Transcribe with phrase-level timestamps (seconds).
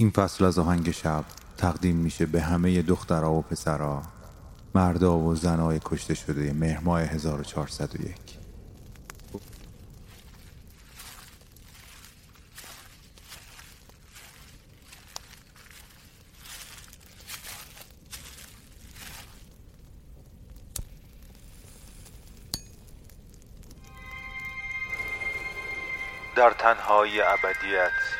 [0.00, 1.24] این فصل از آهنگ شب
[1.58, 4.02] تقدیم میشه به همه دخترها و پسرها
[4.74, 8.14] مردا و زنای کشته شده مهرماه 1401
[26.36, 28.19] در تنهایی ابدیت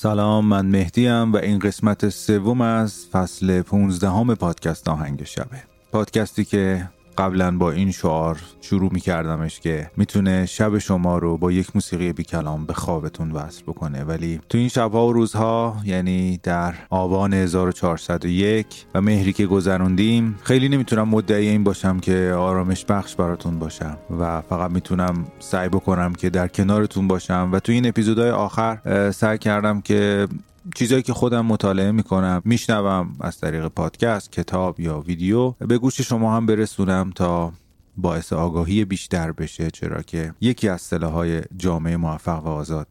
[0.00, 5.62] سلام من مهدیم و این قسمت سوم از فصل 15 پادکست آهنگ شبه.
[5.92, 6.88] پادکستی که
[7.18, 12.12] قبلا با این شعار شروع می کردمش که می‌تونه شب شما رو با یک موسیقی
[12.12, 14.04] بی کلام به خوابتون وصل بکنه.
[14.04, 20.68] ولی تو این شبها و روزها یعنی در آبان 1401 و مهری که گذروندیم خیلی
[20.68, 26.30] نمی‌تونم مدعی این باشم که آرامش بخش براتون باشم و فقط می‌تونم سعی بکنم که
[26.30, 27.50] در کنارتون باشم.
[27.52, 30.28] و تو این اپیزودهای آخر سعی کردم که
[30.74, 35.50] چیزایی که خودم مطالعه می‌کنم میشنوم از طریق پادکست کتاب یا ویدیو.
[35.50, 37.52] به گوش شما هم برسونم تا
[37.96, 42.86] باعث آگاهی بیشتر بشه چرا که یکی از های جامعه موفق و آزاد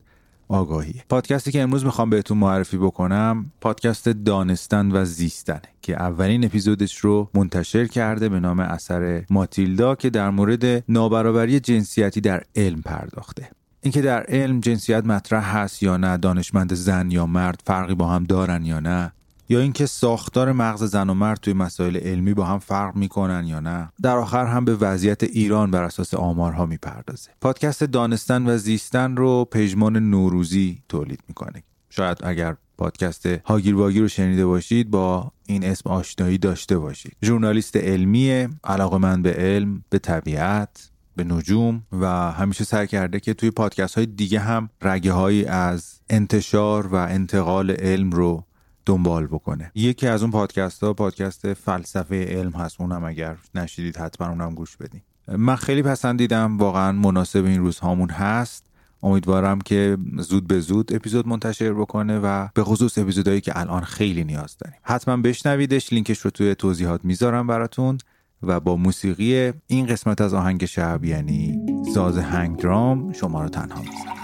[0.50, 1.02] آگاهی.
[1.10, 7.30] پادکستی که امروز می‌خوام بهتون معرفی بکنم پادکست دانستن و زیستن که اولین اپیزودش رو
[7.34, 13.50] منتشر کرده به نام اثر ماتیلدا که در مورد نابرابری جنسیتی در علم پرداخته.
[13.82, 18.24] اینکه در علم جنسیت مطرح هست یا نه دانشمند زن یا مرد فرقی با هم
[18.24, 19.12] دارن یا نه
[19.50, 23.60] یا اینکه ساختار مغز زن و مرد توی مسائل علمی با هم فرق می‌کنن یا
[23.60, 23.90] نه.
[24.02, 27.32] در آخر هم به وضعیت ایران بر اساس آمارها می‌پردازه.
[27.42, 31.64] پادکست دانستن و زیستن رو پژمان نوروزی تولید می‌کنه.
[31.90, 37.16] شاید اگر پادکست هاگیر واگیر رو شنیده باشید با این اسم آشنایی داشته باشید.
[37.24, 40.90] ژورنالیست علمی علاقه من به علم به طبیعت.
[41.18, 46.00] به نجوم و همیشه سعی کرده که توی پادکست های دیگه هم رگه هایی از
[46.10, 48.44] انتشار و انتقال علم رو
[48.86, 49.72] دنبال بکنه.
[49.76, 52.82] یکی از اون پادکست ها پادکست فلسفه علم هست.
[52.82, 55.02] اونم اگر نشیدید حتما اونم گوش بدین.
[55.28, 56.58] من خیلی پسندیدم.
[56.58, 58.64] واقعا مناسب این روزهامون هست.
[59.04, 64.24] امیدوارم که زود به زود اپیزود منتشر بکنه و به خصوص اپیزودهایی که الان خیلی
[64.24, 64.80] نیاز داریم.
[64.84, 65.94] حتما بشنویدش.
[65.94, 67.98] لینکش رو توی توضیحات می‌ذارم براتون.
[68.44, 71.60] و با موسیقی این قسمت از آهنگ شب یعنی
[71.94, 74.18] ساز هنگ درام شما رو تنها می‌زنم.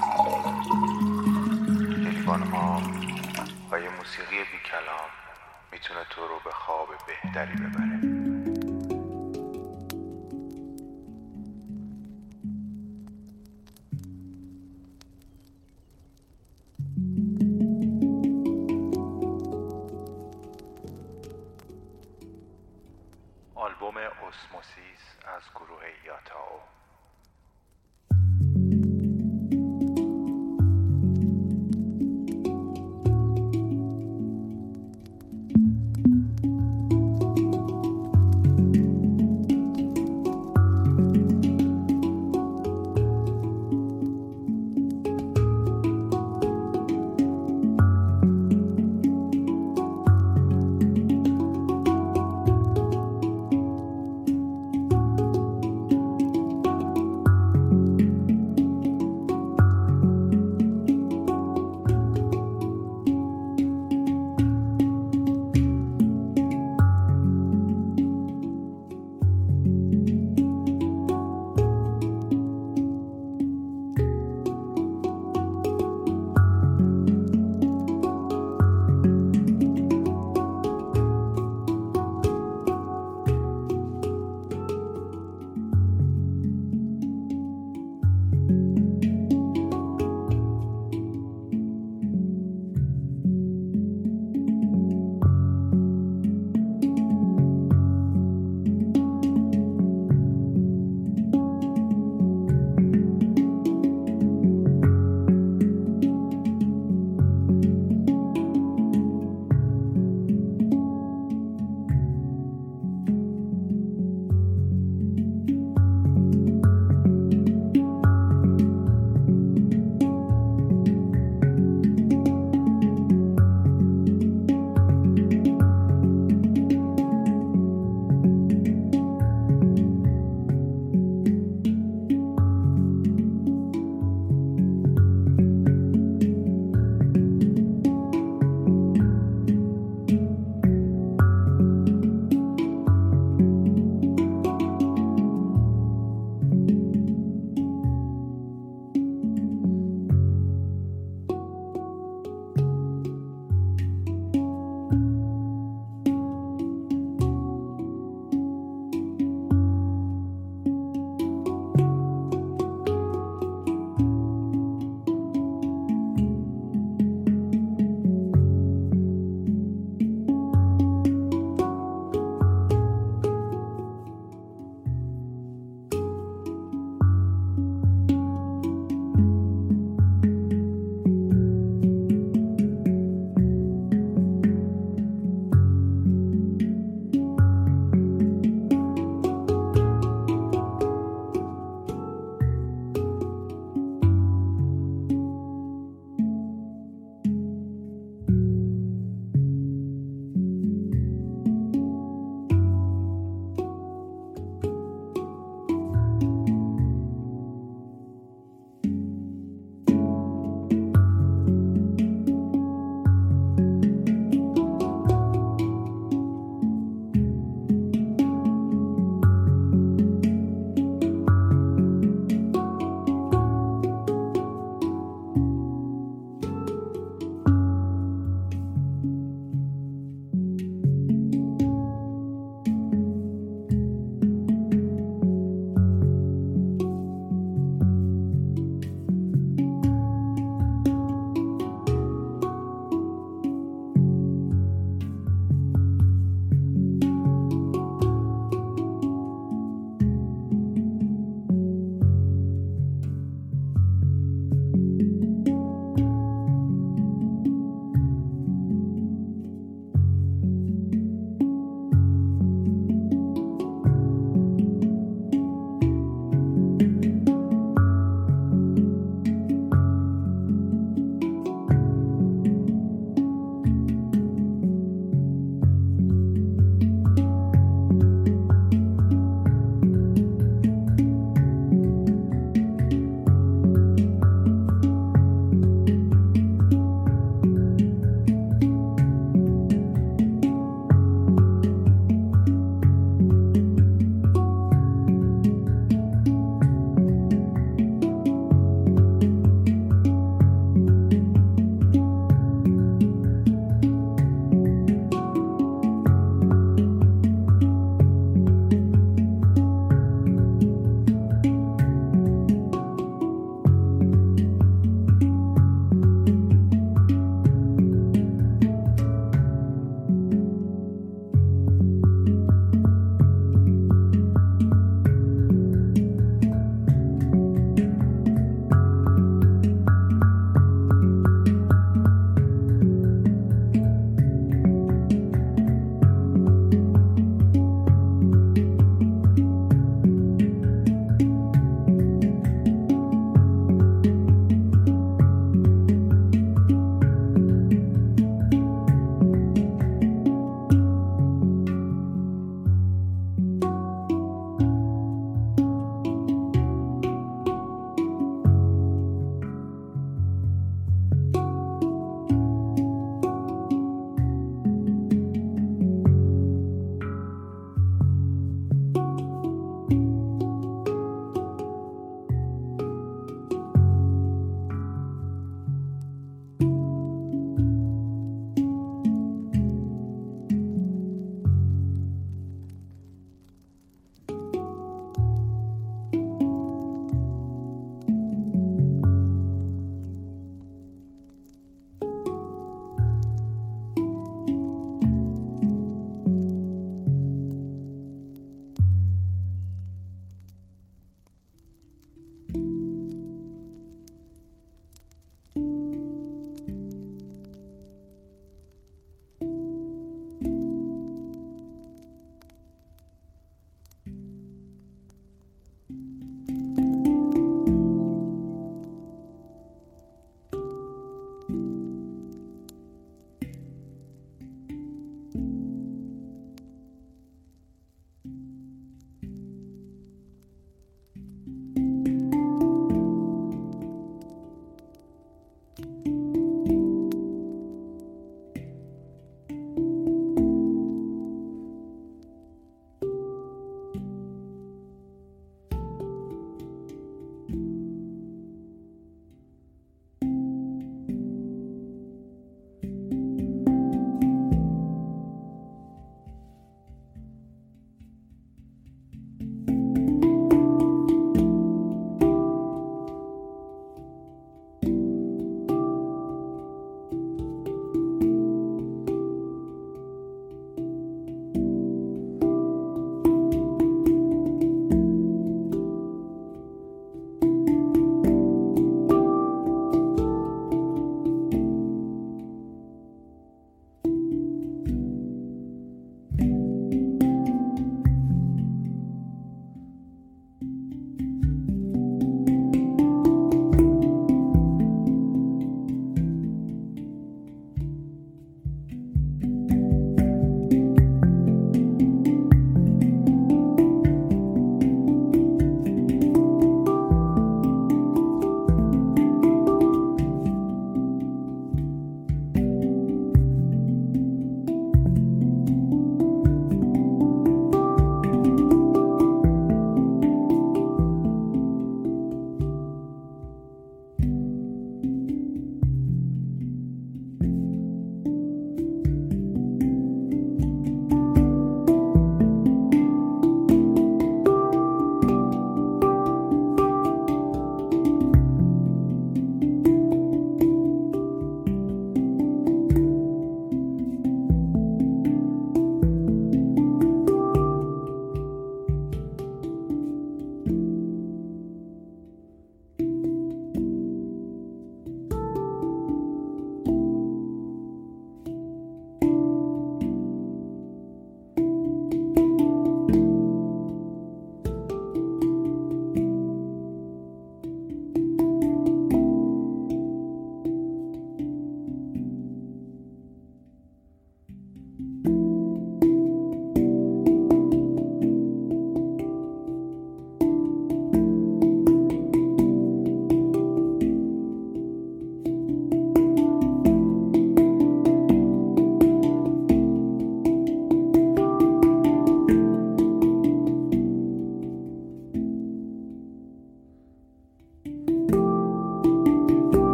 [2.27, 2.81] ها
[3.71, 5.09] و یه موسیقی بی کلام
[5.71, 8.42] می‌تونه تو رو به خواب بهتری ببره.